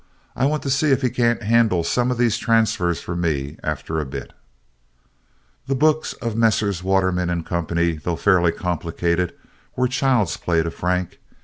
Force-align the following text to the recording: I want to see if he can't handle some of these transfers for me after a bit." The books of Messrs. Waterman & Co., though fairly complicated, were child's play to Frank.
I 0.35 0.47
want 0.47 0.63
to 0.63 0.71
see 0.71 0.91
if 0.91 1.03
he 1.03 1.11
can't 1.11 1.43
handle 1.43 1.83
some 1.83 2.09
of 2.09 2.17
these 2.17 2.39
transfers 2.39 3.01
for 3.01 3.15
me 3.15 3.57
after 3.63 3.99
a 3.99 4.03
bit." 4.05 4.33
The 5.67 5.75
books 5.75 6.13
of 6.13 6.35
Messrs. 6.35 6.81
Waterman 6.81 7.43
& 7.43 7.43
Co., 7.43 7.61
though 7.61 8.15
fairly 8.15 8.51
complicated, 8.51 9.35
were 9.75 9.87
child's 9.87 10.37
play 10.37 10.63
to 10.63 10.71
Frank. 10.71 11.19